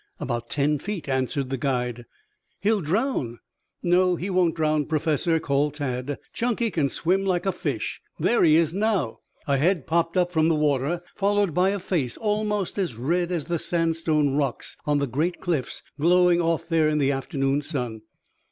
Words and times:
"About 0.19 0.49
ten 0.49 0.79
feet," 0.79 1.07
answered 1.07 1.51
the 1.51 1.59
guide. 1.59 2.05
"He'll 2.59 2.81
drown!" 2.81 3.37
"No 3.83 4.15
he 4.15 4.31
won't 4.31 4.55
drown, 4.55 4.87
Professor," 4.87 5.39
called 5.39 5.75
Tad. 5.75 6.17
"Chunky 6.33 6.71
can 6.71 6.89
swim 6.89 7.23
like 7.23 7.45
a 7.45 7.51
fish. 7.51 8.01
There 8.19 8.43
he 8.43 8.55
is 8.55 8.73
now." 8.73 9.19
A 9.47 9.57
head 9.57 9.85
popped 9.85 10.17
up 10.17 10.31
from 10.31 10.49
the 10.49 10.55
water, 10.55 11.03
followed 11.13 11.53
by 11.53 11.69
a 11.69 11.77
face 11.77 12.17
almost 12.17 12.79
as 12.79 12.95
red 12.95 13.31
as 13.31 13.45
the 13.45 13.59
sandstone 13.59 14.33
rocks 14.35 14.75
on 14.87 14.97
the 14.97 15.05
great 15.05 15.39
cliffs 15.39 15.83
glowing 15.99 16.41
off 16.41 16.67
there 16.67 16.89
in 16.89 16.97
the 16.97 17.11
afternoon 17.11 17.61
sun. 17.61 18.01